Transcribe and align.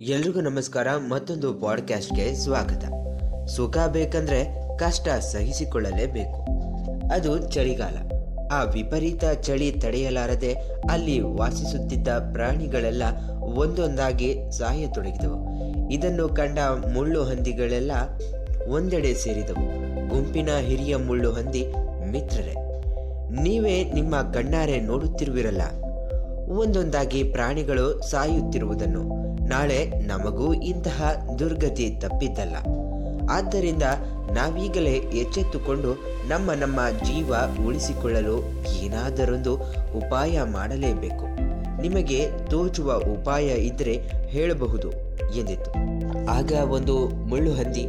ಎಲ್ರಿಗೂ 0.00 0.40
ನಮಸ್ಕಾರ, 0.40 0.88
ಮತ್ತೊಂದು 0.96 1.54
ಪಾಡ್ಕಾಸ್ಟ್ಗೆ 1.54 2.34
ಸ್ವಾಗತ. 2.34 2.84
ಸುಖ 3.46 3.78
ಬೇಕಂದ್ರೆ 3.92 4.44
ಕಷ್ಟ 4.78 5.08
ಸಹಿಸಿಕೊಳ್ಳಲೇಬೇಕು. 5.08 6.46
ಅದು 7.12 7.38
ಚಳಿಗಾಲ. 7.38 7.96
ಆ 8.52 8.62
ವಿಪರೀತ 8.62 9.24
ಚಳಿ 9.42 9.72
ತಡೆಯಲಾರದೆ 9.72 10.52
ಅಲ್ಲಿ 10.90 11.20
ವಾಸಿಸುತ್ತಿದ್ದ 11.20 12.08
ಪ್ರಾಣಿಗಳೆಲ್ಲ 12.08 13.02
ಒಂದೊಂದಾಗಿ 13.42 14.38
ಸಾಯತೊಡಗಿದವು. 14.50 15.38
ಇದನ್ನು 15.90 16.28
ಕಂಡ 16.28 16.58
ಮುಳ್ಳು 16.92 17.24
ಹಂದಿಗಳೆಲ್ಲ 17.24 17.92
ಒಂದೆಡೆ 18.68 19.14
ಸೇರಿದವು. 19.14 19.64
ಗುಂಪಿನ 20.08 20.48
ಹಿರಿಯ 20.60 20.96
ಮುಳ್ಳು 20.96 21.32
ಹಂದಿ, 21.32 21.66
ಮಿತ್ರರೇ, 22.10 22.54
ನೀವೇ 23.42 23.84
ನಿಮ್ಮ 23.84 24.20
ಕಣ್ಣಾರೆ 24.32 24.80
ನೋಡುತ್ತಿರುವಿರಲ್ಲ. 24.80 25.62
ಒಂದೊಂದಾಗಿ 26.52 27.24
ಪ್ರಾಣಿಗಳು 27.24 28.10
ಸಾಯುತ್ತಿರುವುದನ್ನು. 28.10 29.27
ನಾಳೆ 29.48 29.88
ನಮಗೂ 30.06 30.52
ಇಂತಹ 30.52 31.26
ದುರ್ಗತಿ 31.38 31.90
ತಪ್ಪಿದ್ದಲ್ಲ 31.90 32.56
ಆದ್ದರಿಂದ 33.30 33.82
ನಾವೀಗಲೇ 34.32 34.92
ಎಚ್ಚೆತ್ತುಕೊಂಡು 34.92 35.94
ನಮ್ಮ 36.28 36.52
ನಮ್ಮ 36.52 36.80
ಜೀವ 36.88 37.34
ಉಳಿಸಿಕೊಳ್ಳಲು 37.66 38.36
ಏನಾದರೊಂದು 38.84 39.56
ಉಪಾಯ 39.96 40.42
ಮಾಡಲೇಬೇಕು. 40.42 41.24
ನಿಮಗೆ 41.82 42.30
ತೋಚುವ 42.50 42.94
ಉಪಾಯ 42.94 43.46
ಇದ್ದರೆ 43.46 44.00
ಹೇಳಬಹುದು 44.26 44.90
ಎಂದಿತ್ತು 45.38 45.70
ಆಗ 46.26 46.52
ಒಂದು 46.52 47.08
ಮುಳ್ಳು 47.08 47.52
ಹಂದಿ, 47.52 47.86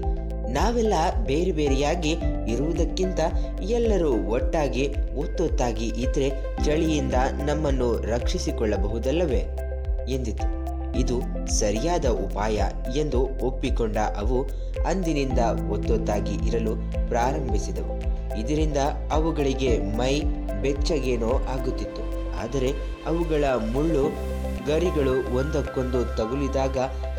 ನಾವೆಲ್ಲ 0.54 0.94
ಬೇರೆ 1.26 1.52
ಬೇರೆಯಾಗಿ 1.52 2.12
ಇರುವುದಕ್ಕಿಂತ 2.48 3.20
ಎಲ್ಲರೂ 3.62 4.12
ಒಟ್ಟಾಗಿ 4.14 4.88
ಒತ್ತೊತ್ತಾಗಿ 5.16 5.86
ಇದ್ರೆ 5.86 6.30
ಚಳಿಯಿಂದ 6.66 7.14
ನಮ್ಮನ್ನು 7.46 7.98
ರಕ್ಷಿಸಿಕೊಳ್ಳಬಹುದಲ್ಲವೇ? 7.98 9.42
ಎಂದಿತು. 10.10 10.69
ಇದು 10.96 11.48
ಸರಿಯಾದ 11.60 12.06
ಉಪಾಯ 12.06 12.64
ಎಂದು 12.96 13.30
ಒಪ್ಪಿಕೊಂಡ 13.42 13.98
ಅವು 13.98 14.44
ಅಂದಿನಿಂದ 14.86 15.40
ಒತ್ತೊತ್ತಾಗಿ 15.70 16.48
ಇರಲು 16.48 16.76
ಪ್ರಾರಂಭಿಸಿದವು. 17.10 18.00
ಇದರಿಂದ 18.40 18.78
ಅವುಗಳಿಗೆ 19.12 19.80
ಮೈ 19.80 20.22
ಬೆಚ್ಚಗೇನೋ 20.62 21.30
ಆಗುತ್ತಿತ್ತು. 21.30 22.02
ಆದರೆ 22.44 22.72
ಅವುಗಳ 23.06 23.44
ಮುಳ್ಳು 23.72 24.04
ಗರಿಗಳು 24.68 25.36
ಒಂದಕ್ಕೊಂದು 25.36 26.06
ತಗುಲಿದಾಗ 26.06 26.78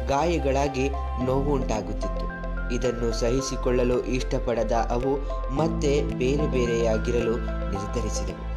ಗಾಯಗಳಾಗಿ 0.08 0.88
ನೋವುಂಟಾಗುತ್ತಿತ್ತು. 1.24 2.30
ಇದನ್ನು 2.74 3.12
ಸಹಿಸಿಕೊಳ್ಳಲು 3.12 4.04
ಇಷ್ಟಪಡದ 4.04 4.72
ಅವು 4.72 5.16
ಮತ್ತೆ 5.54 6.02
ಬೇರೆ 6.02 6.46
ಬೇರೆಯಾಗಿರಲು 6.46 7.36
ನಿರ್ಧರಿಸಿದವು. 7.70 8.50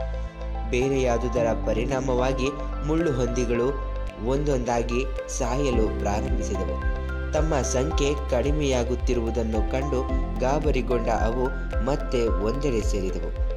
ಬೇರೆಯಾದುದರ 0.71 1.47
ಪರಿಣಾಮವಾಗಿ 1.65 2.47
ಮುಳ್ಳು 2.87 3.11
ಹಂದಿಗಳು 3.11 3.92
ಒಂದೊಂದಾಗಿ 4.27 5.05
ಸಾಯಲು 5.39 5.99
ಪ್ರಾರಂಭಿಸಿದವು. 5.99 7.03
ತಮ್ಮ 7.33 7.55
ಸಂಖ್ಯೆ 7.61 8.29
ಕಡಿಮೆಯಾಗುತ್ತಿರುವುದನ್ನು 8.29 9.71
ಕಂಡು 9.71 10.09
ಗಾಬರಿಗೊಂಡ 10.39 11.07
ಅವು 11.07 11.45
ಮತ್ತೆ 11.85 12.27
ಒಂದೆಡೆ 12.27 12.81
ಸೇರಿದವು. 12.81 13.53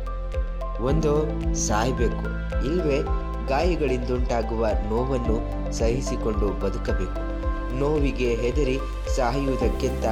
ಒಂದು, 0.85 1.25
ಸಾಯಬೇಕು. 1.55 2.25
ಇಲ್ವೇ, 2.67 3.03
ಗಾಯಗಳಿಂದುಂಟಾಗುವ 3.49 4.67
ನೋವನ್ನು 4.89 5.73
ಸಹಿಸಿಕೊಂಡು 5.73 6.49
ಬದುಕಬೇಕು. 6.49 7.37
ನೋವಿಗೆ 7.75 8.35
ಹೆದರಿ 8.35 8.79
ಸಾಯುವುದಕ್ಕಿಂತ 9.17 10.05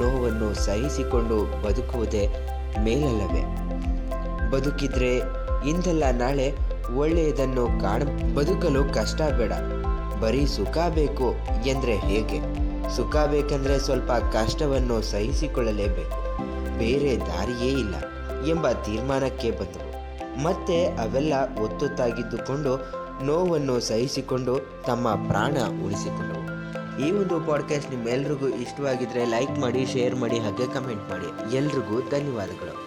ನೋವನ್ನು 0.00 0.54
ಸಹಿಸಿಕೊಂಡು 0.54 1.62
ಬದುಕುವುದೇ 1.62 2.28
ಮೇಲಲ್ಲವೇ? 2.80 3.42
ಬದುಕಿದ್ರೆ, 4.50 5.16
ಇಂದಲ್ಲ 5.68 6.04
ನಾಳೆ 6.10 6.67
ಒಳ್ಳೆಯದನ್ನು 6.96 7.66
ಕಾಣ, 7.80 8.02
ಬದುಕಲು 8.34 8.94
ಕಷ್ಟ 8.94 9.22
ಬೇಡ. 9.22 9.52
ಬರೀ 10.20 10.46
ಸುಖ 10.46 10.78
ಬೇಕು 10.94 11.34
ಎಂದ್ರೆ 11.66 11.96
ಹೇಗೆ? 11.96 12.40
ಸುಖ 12.96 13.16
ಬೇಕಂದ್ರೆ 13.16 13.78
ಸ್ವಲ್ಪ 13.78 14.12
ಕಷ್ಟವನ್ನು 14.12 15.02
ಸಹಿಸಿಕೊಳ್ಳಲೇಬೇಕು. 15.02 16.38
ಬೇರೆ 16.78 17.18
ದಾರಿಯೇ 17.18 17.72
ಇಲ್ಲ 17.72 17.94
ಎಂಬ 18.48 18.70
ತೀರ್ಮಾನಕ್ಕೆ 18.70 19.50
ಬಂದವು 19.50 19.88
ಮತ್ತೆ 20.42 20.86
ಅವೆಲ್ಲ 20.86 21.32
ಒತ್ತೊತ್ತಾಗಿದ್ದುಕೊಂಡು 21.62 22.92
ನೋವನ್ನು 23.24 23.80
ಸಹಿಸಿಕೊಂಡು 23.80 24.58
ತಮ್ಮ 24.86 25.14
ಪ್ರಾಣ 25.28 25.56
ಉಳಿಸಿಕೊಂಡವು. 25.84 26.48
ಈ 27.06 27.10
ಒಂದು 27.10 27.40
ಪಾಡ್ಕಾಸ್ಟ್ 27.40 27.90
ನಿಮ್ಮೆಲ್ರಿಗೂ 27.90 28.48
ಇಷ್ಟವಾಗಿದ್ರೆ 28.48 29.24
ಲೈಕ್ 29.24 29.58
ಮಾಡಿ 29.58 29.86
ಶೇರ್ 29.86 30.14
ಮಾಡಿ, 30.14 30.38
ಹಾಗೆ 30.38 30.74
ಕಮೆಂಟ್ 30.74 31.10
ಮಾಡಿ. 31.10 31.56
ಎಲ್ರಿಗೂ 31.56 32.10
ಧನ್ಯವಾದಗಳು. 32.10 32.78